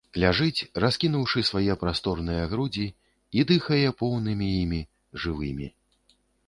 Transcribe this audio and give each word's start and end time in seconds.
Ляжыць, 0.21 0.61
раскінуўшы 0.83 1.43
свае 1.49 1.75
прасторныя 1.83 2.49
грудзі, 2.55 2.87
і 3.41 3.47
дыхае 3.53 3.87
поўнымі 4.01 4.47
імі, 4.61 4.81
жывымі. 5.25 5.67